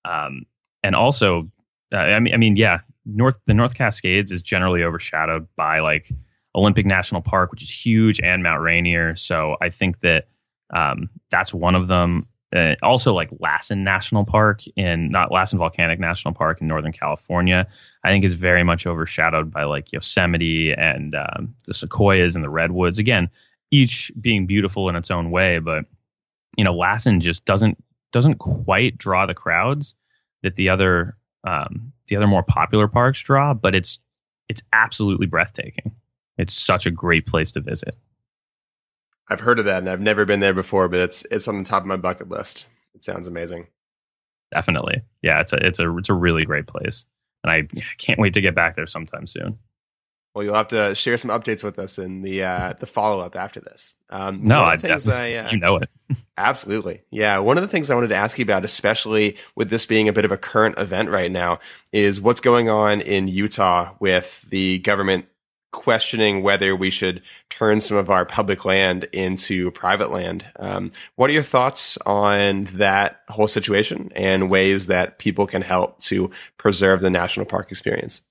[0.04, 0.46] Um,
[0.82, 1.50] and also,
[1.92, 6.10] uh, I mean, I mean, yeah, North the North Cascades is generally overshadowed by like
[6.54, 9.16] Olympic National Park, which is huge, and Mount Rainier.
[9.16, 10.28] So I think that
[10.72, 12.26] um, that's one of them.
[12.54, 17.68] Uh, also, like Lassen National Park in not Lassen Volcanic National Park in Northern California,
[18.02, 22.50] I think is very much overshadowed by like Yosemite and um, the sequoias and the
[22.50, 22.98] redwoods.
[22.98, 23.30] Again,
[23.70, 25.84] each being beautiful in its own way, but
[26.56, 27.78] you know, Lassen just doesn't
[28.12, 29.94] doesn't quite draw the crowds
[30.42, 34.00] that the other um, the other more popular parks draw, but it's
[34.48, 35.92] it's absolutely breathtaking.
[36.36, 37.96] It's such a great place to visit.
[39.28, 41.64] I've heard of that and I've never been there before, but it's it's on the
[41.64, 42.66] top of my bucket list.
[42.94, 43.68] It sounds amazing.
[44.52, 45.02] Definitely.
[45.22, 47.04] Yeah, it's a it's a it's a really great place.
[47.44, 49.58] And I can't wait to get back there sometime soon.
[50.34, 53.34] Well, you'll have to share some updates with us in the uh, the follow up
[53.34, 53.96] after this.
[54.10, 55.90] Um, no, I definitely, I, uh, you know it.
[56.36, 57.02] Absolutely.
[57.10, 57.38] Yeah.
[57.38, 60.12] One of the things I wanted to ask you about, especially with this being a
[60.12, 61.58] bit of a current event right now,
[61.90, 65.26] is what's going on in Utah with the government
[65.72, 70.44] questioning whether we should turn some of our public land into private land.
[70.58, 76.00] Um, what are your thoughts on that whole situation and ways that people can help
[76.00, 78.22] to preserve the national park experience?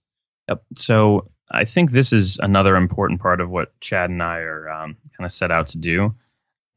[0.50, 0.64] Yep.
[0.76, 4.98] So I think this is another important part of what Chad and I are um,
[5.18, 6.16] kind of set out to do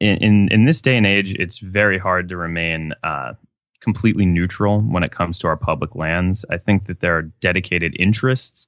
[0.03, 3.33] in, in, in this day and age, it's very hard to remain uh,
[3.79, 6.43] completely neutral when it comes to our public lands.
[6.49, 8.67] I think that there are dedicated interests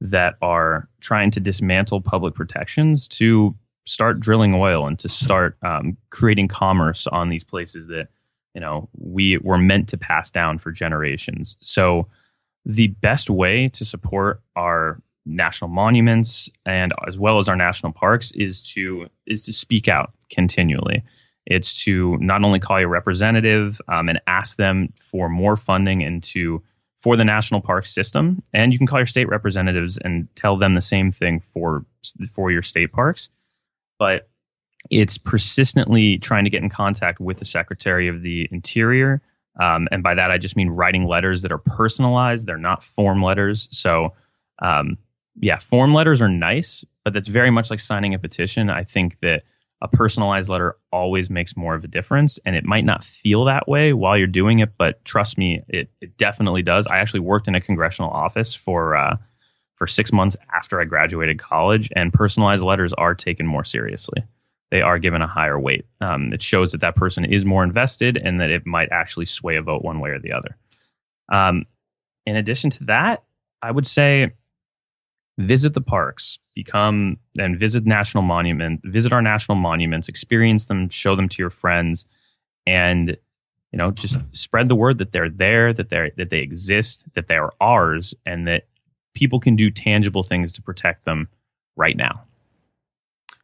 [0.00, 3.54] that are trying to dismantle public protections to
[3.86, 8.08] start drilling oil and to start um, creating commerce on these places that
[8.54, 11.56] you know we were meant to pass down for generations.
[11.60, 12.08] So
[12.64, 18.32] the best way to support our national monuments and as well as our national parks
[18.32, 21.04] is to is to speak out continually.
[21.46, 26.62] It's to not only call your representative um, and ask them for more funding into
[27.06, 30.74] for the national park system, and you can call your state representatives and tell them
[30.74, 31.86] the same thing for
[32.32, 33.28] for your state parks.
[33.96, 34.28] But
[34.90, 39.22] it's persistently trying to get in contact with the Secretary of the Interior,
[39.54, 42.44] um, and by that I just mean writing letters that are personalized.
[42.44, 44.14] They're not form letters, so
[44.60, 44.98] um,
[45.38, 48.68] yeah, form letters are nice, but that's very much like signing a petition.
[48.68, 49.44] I think that
[49.82, 53.68] a personalized letter always makes more of a difference and it might not feel that
[53.68, 56.86] way while you're doing it but trust me it, it definitely does.
[56.86, 59.16] I actually worked in a congressional office for uh,
[59.74, 64.24] for six months after i graduated college and personalized letters are taken more seriously.
[64.70, 65.86] They are given a higher weight.
[66.00, 69.56] Um, it shows that that person is more invested and that it might actually sway
[69.56, 70.56] a vote one way or the other.
[71.30, 71.66] Um,
[72.26, 73.22] in addition to that
[73.62, 74.32] i would say
[75.38, 81.16] visit the parks, become and visit national monument, visit our national monuments, experience them, show
[81.16, 82.06] them to your friends,
[82.66, 83.16] and
[83.72, 87.28] you know just spread the word that they're there, that they that they exist, that
[87.28, 88.66] they are ours, and that
[89.14, 91.28] people can do tangible things to protect them
[91.76, 92.22] right now.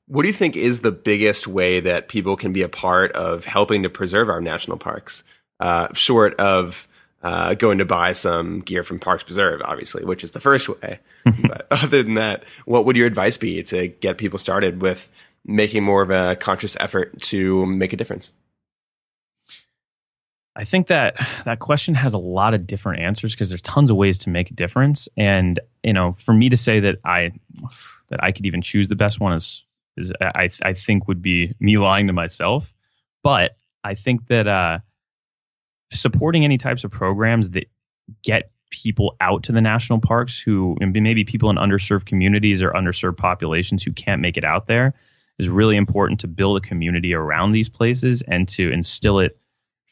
[0.06, 3.44] What do you think is the biggest way that people can be a part of
[3.44, 5.22] helping to preserve our national parks,
[5.60, 6.88] uh, short of
[7.22, 10.98] uh, going to buy some gear from Parks Preserve, obviously, which is the first way.
[11.42, 15.08] but other than that, what would your advice be to get people started with
[15.44, 18.32] making more of a conscious effort to make a difference?
[20.54, 23.96] I think that that question has a lot of different answers because there's tons of
[23.96, 25.08] ways to make a difference.
[25.16, 27.32] And you know, for me to say that I
[28.10, 29.64] that I could even choose the best one is
[29.96, 32.72] is I I think would be me lying to myself.
[33.22, 34.78] But I think that uh,
[35.92, 37.68] supporting any types of programs that
[38.22, 43.18] get people out to the national parks who maybe people in underserved communities or underserved
[43.18, 44.94] populations who can't make it out there
[45.38, 49.38] is really important to build a community around these places and to instill it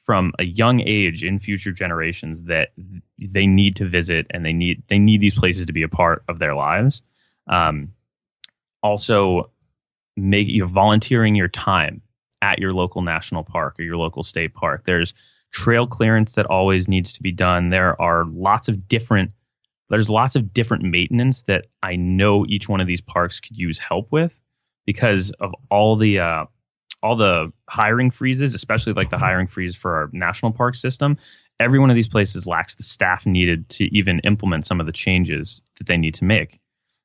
[0.05, 2.71] from a young age in future generations that
[3.19, 6.25] they need to visit and they need they need these places to be a part
[6.27, 7.03] of their lives.
[7.47, 7.93] Um,
[8.83, 9.51] also,
[10.17, 12.03] make you know, volunteering your time
[12.43, 14.85] at your local national park or your local state park.
[14.85, 15.15] There's
[15.51, 17.71] trail clearance that always needs to be done.
[17.71, 19.33] There are lots of different
[19.91, 23.79] there's lots of different maintenance that I know each one of these parks could use
[23.79, 24.33] help with
[24.87, 26.45] because of all the uh,
[27.03, 31.19] all the hiring freezes, especially like the hiring freeze for our national park system.
[31.59, 34.93] Every one of these places lacks the staff needed to even implement some of the
[34.93, 36.61] changes that they need to make.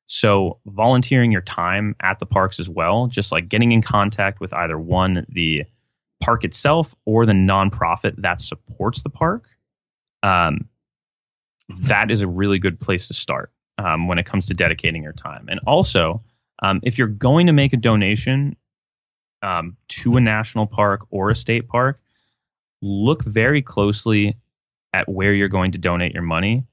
[0.06, 4.54] So volunteering your time at the parks as well, just like getting in contact with
[4.54, 5.64] either one the
[6.20, 9.48] park itself or the nonprofit that supports the park,
[10.22, 10.68] um,
[11.68, 15.12] that is a really good place to start um, when it comes to dedicating your
[15.12, 15.46] time.
[15.48, 16.22] And also,
[16.62, 18.56] um, if you're going to make a donation
[19.42, 22.00] um, to a national park or a state park,
[22.80, 24.36] look very closely
[24.92, 26.64] at where you're going to donate your money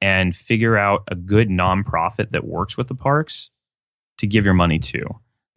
[0.00, 3.50] and figure out a good nonprofit that works with the parks
[4.18, 5.04] to give your money to.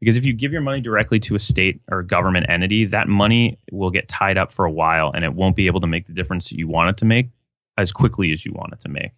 [0.02, 3.60] Because if you give your money directly to a state or government entity, that money
[3.72, 6.14] will get tied up for a while and it won't be able to make the
[6.14, 7.30] difference that you want it to make
[7.78, 9.12] as quickly as you want it to make.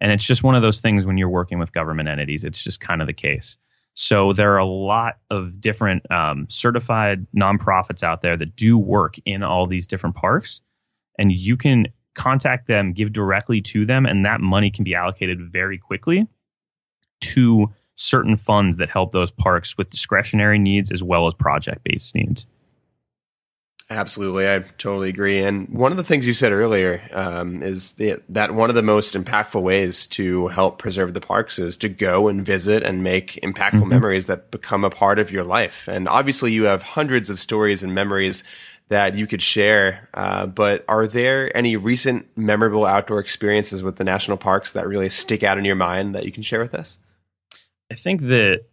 [0.00, 2.80] And it's just one of those things when you're working with government entities, it's just
[2.80, 3.56] kind of the case.
[3.94, 9.16] So there are a lot of different um, certified nonprofits out there that do work
[9.24, 10.60] in all these different parks,
[11.18, 15.40] and you can contact them, give directly to them, and that money can be allocated
[15.50, 16.28] very quickly
[17.20, 22.14] to certain funds that help those parks with discretionary needs as well as project based
[22.14, 22.46] needs.
[23.90, 25.42] Absolutely, I totally agree.
[25.42, 28.82] And one of the things you said earlier um, is the, that one of the
[28.82, 33.40] most impactful ways to help preserve the parks is to go and visit and make
[33.42, 33.88] impactful mm-hmm.
[33.88, 35.88] memories that become a part of your life.
[35.88, 38.44] And obviously, you have hundreds of stories and memories
[38.88, 40.08] that you could share.
[40.12, 45.08] Uh, but are there any recent memorable outdoor experiences with the national parks that really
[45.08, 46.98] stick out in your mind that you can share with us?
[47.90, 48.64] I think that,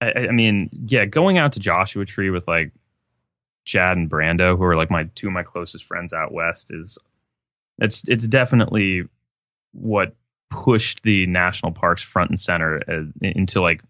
[0.00, 2.72] I, I mean, yeah, going out to Joshua Tree with like
[3.64, 6.98] Chad and Brando, who are like my two of my closest friends out west, is
[7.78, 9.04] it's it's definitely
[9.72, 10.14] what
[10.48, 13.82] pushed the national parks front and center uh, into like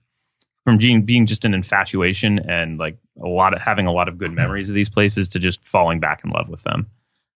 [0.65, 4.19] from being being just an infatuation and like a lot of having a lot of
[4.19, 6.87] good memories of these places to just falling back in love with them.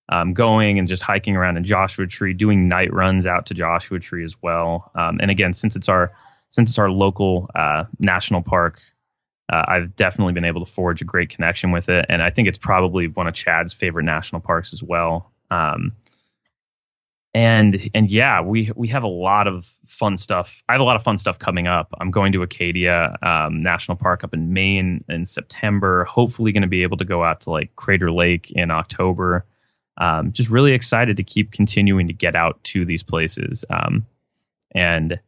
[0.08, 4.00] Um, going and just hiking around in Joshua Tree, doing night runs out to Joshua
[4.00, 4.90] Tree as well.
[4.92, 6.10] Um, and again, since it's our
[6.50, 8.80] since it's our local uh, national park,
[9.50, 12.48] uh, I've definitely been able to forge a great connection with it, and I think
[12.48, 15.32] it's probably one of Chad's favorite national parks as well.
[15.50, 15.92] Um,
[17.32, 20.62] and and yeah, we we have a lot of fun stuff.
[20.68, 21.94] I have a lot of fun stuff coming up.
[22.00, 26.04] I'm going to Acadia um, National Park up in Maine in September.
[26.04, 29.46] Hopefully, going to be able to go out to like Crater Lake in October.
[29.96, 33.64] Um, just really excited to keep continuing to get out to these places.
[33.68, 34.06] Um,
[34.72, 35.20] and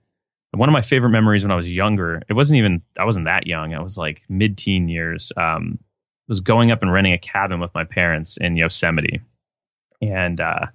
[0.55, 3.47] one of my favorite memories when I was younger, it wasn't even I wasn't that
[3.47, 3.75] young.
[3.75, 5.33] I was like mid-teen years.
[5.37, 5.79] Um,
[6.29, 9.21] was going up and renting a cabin with my parents in Yosemite,
[10.01, 10.67] and uh,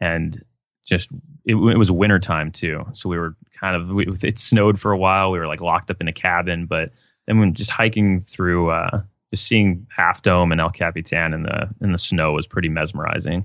[0.00, 0.44] and
[0.86, 1.10] just
[1.44, 4.92] it, it was winter time too, so we were kind of we, it snowed for
[4.92, 5.30] a while.
[5.30, 6.92] We were like locked up in a cabin, but
[7.26, 11.68] then when just hiking through, uh, just seeing Half Dome and El Capitan in the
[11.80, 13.44] in the snow was pretty mesmerizing.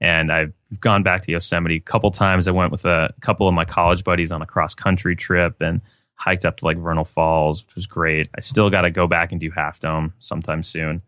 [0.00, 2.48] And I've gone back to Yosemite a couple times.
[2.48, 5.80] I went with a couple of my college buddies on a cross country trip and
[6.14, 8.28] hiked up to like Vernal Falls, which was great.
[8.36, 11.02] I still got to go back and do Half Dome sometime soon.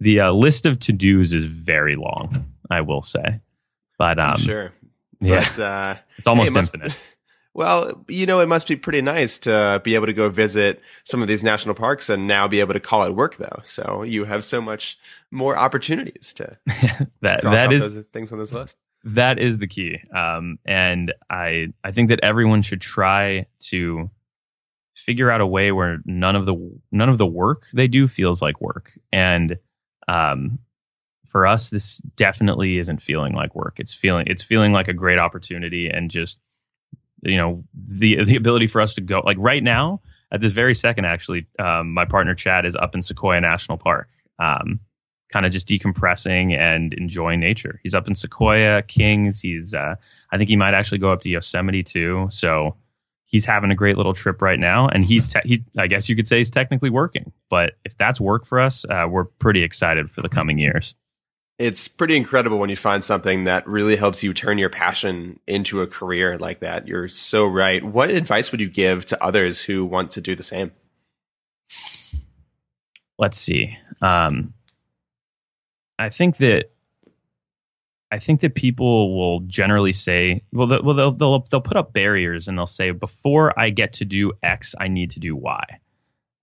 [0.00, 3.40] The uh, list of to dos is very long, I will say.
[3.98, 4.72] But um, sure.
[5.20, 5.44] Yeah.
[5.44, 6.96] But, uh, it's almost hey, it must, infinite.
[7.52, 11.20] Well, you know, it must be pretty nice to be able to go visit some
[11.20, 13.60] of these national parks and now be able to call it work, though.
[13.64, 14.98] So you have so much
[15.30, 16.56] more opportunities to
[17.22, 18.76] that that is those things on this list.
[19.04, 19.98] that is the key.
[20.14, 24.10] Um, and I I think that everyone should try to
[24.94, 26.54] figure out a way where none of the
[26.92, 28.92] none of the work they do feels like work.
[29.12, 29.58] And
[30.06, 30.60] um,
[31.26, 33.74] for us, this definitely isn't feeling like work.
[33.78, 36.38] It's feeling it's feeling like a great opportunity and just
[37.22, 40.00] you know the the ability for us to go like right now
[40.32, 44.08] at this very second actually um, my partner Chad is up in Sequoia National Park.
[44.38, 44.80] Um,
[45.30, 47.80] kind of just decompressing and enjoying nature.
[47.82, 49.40] He's up in Sequoia, Kings.
[49.40, 49.94] He's, uh,
[50.30, 52.28] I think he might actually go up to Yosemite too.
[52.30, 52.76] So
[53.26, 54.88] he's having a great little trip right now.
[54.88, 57.32] And he's, te- he, I guess you could say he's technically working.
[57.48, 60.94] But if that's work for us, uh, we're pretty excited for the coming years.
[61.60, 65.82] It's pretty incredible when you find something that really helps you turn your passion into
[65.82, 66.88] a career like that.
[66.88, 67.84] You're so right.
[67.84, 70.72] What advice would you give to others who want to do the same?
[73.18, 73.76] Let's see.
[74.00, 74.54] Um,
[75.98, 76.70] I think that
[78.10, 81.92] I think that people will generally say, well, they'll, well, they'll, they'll they'll put up
[81.92, 85.64] barriers and they'll say, before I get to do X, I need to do Y,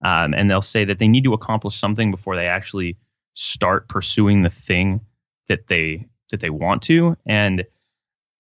[0.06, 2.98] um, and they'll say that they need to accomplish something before they actually
[3.38, 5.02] start pursuing the thing
[5.48, 7.16] that they that they want to.
[7.24, 7.66] And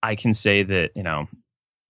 [0.02, 1.28] I can say that you know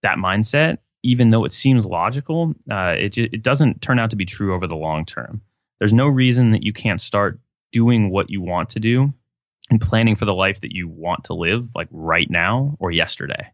[0.02, 4.26] that mindset, even though it seems logical, uh, it it doesn't turn out to be
[4.26, 5.40] true over the long term.
[5.78, 7.40] There's no reason that you can't start
[7.72, 9.14] doing what you want to do
[9.70, 13.52] and planning for the life that you want to live like right now or yesterday.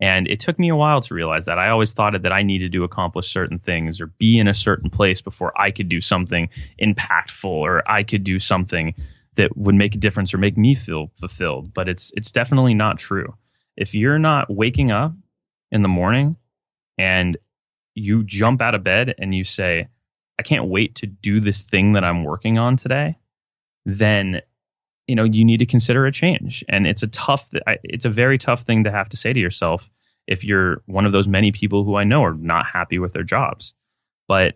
[0.00, 1.58] And it took me a while to realize that.
[1.58, 4.88] I always thought that I needed to accomplish certain things or be in a certain
[4.88, 6.48] place before I could do something
[6.80, 8.94] impactful or I could do something
[9.36, 11.74] that would make a difference or make me feel fulfilled.
[11.74, 13.34] But it's it's definitely not true.
[13.76, 15.12] If you're not waking up
[15.70, 16.36] in the morning
[16.96, 17.36] and
[17.94, 19.88] you jump out of bed and you say,
[20.38, 23.18] I can't wait to do this thing that I'm working on today,
[23.84, 24.40] then
[25.10, 26.64] you know you need to consider a change.
[26.68, 27.50] And it's a tough
[27.82, 29.90] it's a very tough thing to have to say to yourself
[30.28, 33.24] if you're one of those many people who I know are not happy with their
[33.24, 33.74] jobs.
[34.28, 34.54] But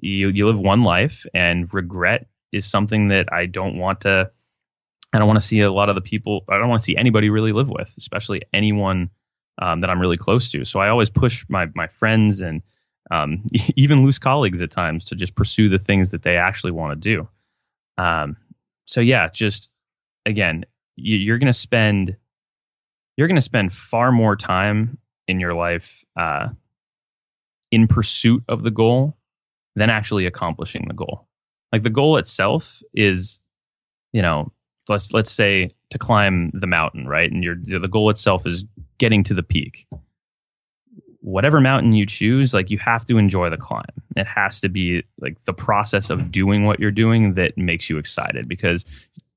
[0.00, 4.30] you you live one life and regret is something that I don't want to
[5.12, 6.96] I don't want to see a lot of the people I don't want to see
[6.96, 9.10] anybody really live with especially anyone
[9.60, 10.64] um, that I'm really close to.
[10.64, 12.62] So I always push my my friends and
[13.10, 16.92] um, even loose colleagues at times to just pursue the things that they actually want
[16.92, 17.28] to do.
[18.02, 18.38] Um,
[18.86, 19.68] so yeah, just
[20.26, 20.64] again,
[20.96, 22.16] you, are going to spend
[23.16, 26.48] you're going to spend far more time in your life uh,
[27.70, 29.16] in pursuit of the goal
[29.76, 31.28] than actually accomplishing the goal.
[31.72, 33.40] Like the goal itself is,
[34.12, 34.50] you know,
[34.88, 37.30] let's let's say to climb the mountain, right?
[37.30, 38.64] And your the goal itself is
[38.98, 39.86] getting to the peak.
[41.20, 43.84] whatever mountain you choose, like you have to enjoy the climb.
[44.16, 47.98] It has to be like the process of doing what you're doing that makes you
[47.98, 48.84] excited because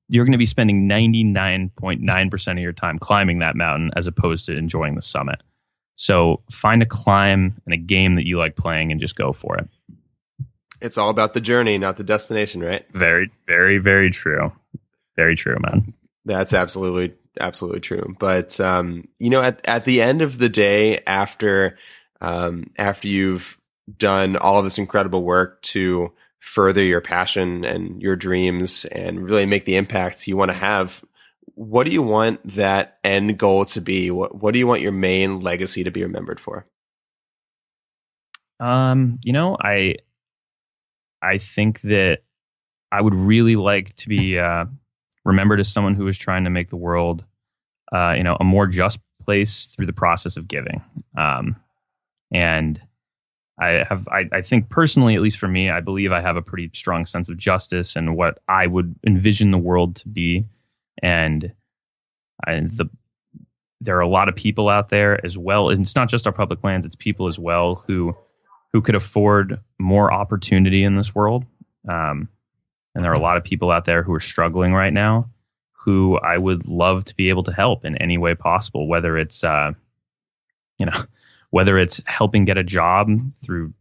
[0.08, 4.56] you're going to be spending 99.9% of your time climbing that mountain as opposed to
[4.56, 5.42] enjoying the summit.
[5.96, 9.56] So find a climb and a game that you like playing and just go for
[9.58, 9.68] it.
[10.80, 12.84] It's all about the journey, not the destination, right?
[12.92, 14.52] Very, very, very true.
[15.16, 15.94] Very true, man.
[16.26, 18.14] That's absolutely, absolutely true.
[18.18, 21.78] But um, you know, at at the end of the day, after
[22.20, 23.58] um, after you've
[23.96, 26.12] done all of this incredible work to
[26.46, 31.04] further your passion and your dreams and really make the impact you want to have,
[31.54, 34.10] what do you want that end goal to be?
[34.10, 36.66] What What do you want your main legacy to be remembered for?
[38.60, 39.96] Um, you know, I
[41.20, 42.18] I think that
[42.92, 44.66] I would really like to be uh,
[45.24, 47.24] remembered as someone who is trying to make the world,
[47.92, 50.82] uh, you know, a more just place through the process of giving.
[51.18, 51.56] Um,
[52.32, 52.80] and
[53.58, 56.42] I have, I, I think personally, at least for me, I believe I have a
[56.42, 60.46] pretty strong sense of justice and what I would envision the world to be.
[61.02, 61.52] And
[62.44, 62.90] I, the
[63.82, 65.68] there are a lot of people out there as well.
[65.68, 68.16] And it's not just our public lands; it's people as well who
[68.72, 71.44] who could afford more opportunity in this world.
[71.88, 72.28] Um,
[72.94, 75.30] and there are a lot of people out there who are struggling right now
[75.86, 79.44] who I would love to be able to help in any way possible, whether it's,
[79.44, 79.70] uh,
[80.78, 81.04] you know,
[81.50, 83.72] whether it's helping get a job through,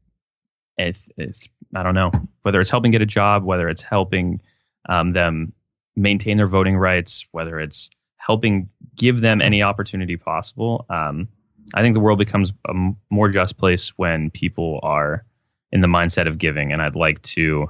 [0.77, 1.37] if, if,
[1.75, 2.11] I don't know,
[2.41, 4.41] whether it's helping get a job, whether it's helping
[4.87, 5.53] um, them
[5.95, 10.85] maintain their voting rights, whether it's helping give them any opportunity possible.
[10.89, 11.27] Um,
[11.73, 12.73] I think the world becomes a
[13.09, 15.25] more just place when people are
[15.71, 17.69] in the mindset of giving, and I'd like to.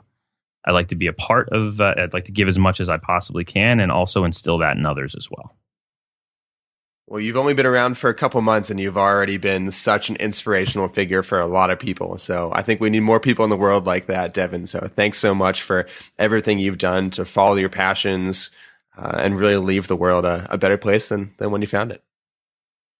[0.68, 1.80] I'd like to be a part of.
[1.80, 4.78] Uh, I'd like to give as much as I possibly can, and also instill that
[4.78, 5.56] in others as well.
[7.08, 10.16] Well, you've only been around for a couple months, and you've already been such an
[10.16, 12.18] inspirational figure for a lot of people.
[12.18, 14.66] So I think we need more people in the world like that, Devin.
[14.66, 15.88] So thanks so much for
[16.18, 18.50] everything you've done to follow your passions
[18.98, 21.92] uh, and really leave the world a, a better place than than when you found
[21.92, 22.04] it.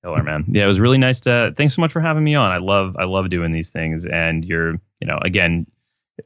[0.04, 0.46] Killer man.
[0.50, 1.54] Yeah, it was really nice to.
[1.58, 2.52] Thanks so much for having me on.
[2.52, 5.66] I love I love doing these things, and you're you know again,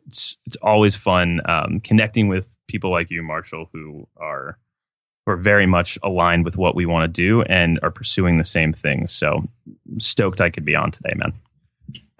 [0.05, 4.57] it's it's always fun um, connecting with people like you, Marshall, who are
[5.29, 8.43] who are very much aligned with what we want to do and are pursuing the
[8.43, 9.13] same things.
[9.13, 9.47] So
[9.99, 11.33] stoked I could be on today, man.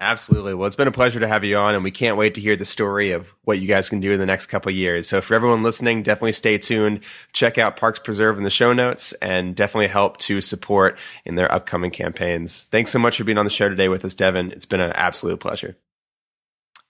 [0.02, 0.54] Absolutely.
[0.54, 2.56] Well, it's been a pleasure to have you on, and we can't wait to hear
[2.56, 5.06] the story of what you guys can do in the next couple years.
[5.08, 7.00] So, for everyone listening, definitely stay tuned.
[7.34, 11.52] Check out Parks Preserve in the show notes, and definitely help to support in their
[11.52, 12.64] upcoming campaigns.
[12.70, 14.52] Thanks so much for being on the show today with us, Devin.
[14.52, 15.76] It's been an absolute pleasure.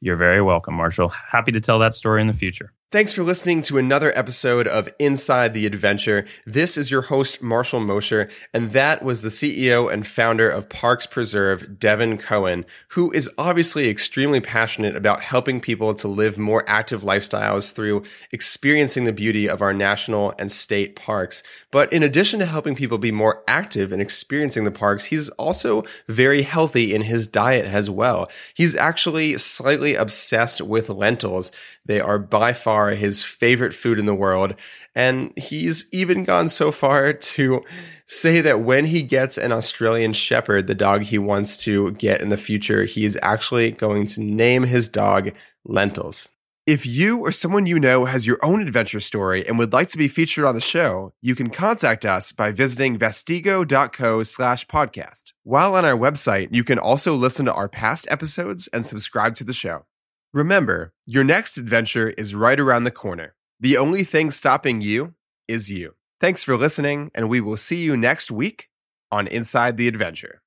[0.00, 1.08] You're very welcome, Marshall.
[1.08, 2.72] Happy to tell that story in the future.
[2.92, 6.26] Thanks for listening to another episode of Inside the Adventure.
[6.44, 11.06] This is your host, Marshall Mosher, and that was the CEO and founder of Parks
[11.06, 17.02] Preserve, Devin Cohen, who is obviously extremely passionate about helping people to live more active
[17.02, 21.44] lifestyles through experiencing the beauty of our national and state parks.
[21.70, 25.84] But in addition to helping people be more active and experiencing the parks, he's also
[26.08, 28.28] very healthy in his diet as well.
[28.52, 31.52] He's actually slightly obsessed with lentils.
[31.86, 34.54] They are by far his favorite food in the world.
[34.94, 37.64] And he's even gone so far to
[38.06, 42.28] say that when he gets an Australian Shepherd, the dog he wants to get in
[42.28, 45.32] the future, he is actually going to name his dog
[45.64, 46.30] Lentils.
[46.66, 49.98] If you or someone you know has your own adventure story and would like to
[49.98, 55.32] be featured on the show, you can contact us by visiting vestigo.co slash podcast.
[55.42, 59.44] While on our website, you can also listen to our past episodes and subscribe to
[59.44, 59.86] the show.
[60.32, 63.34] Remember, your next adventure is right around the corner.
[63.58, 65.14] The only thing stopping you
[65.48, 65.96] is you.
[66.20, 68.68] Thanks for listening, and we will see you next week
[69.10, 70.40] on Inside the Adventure.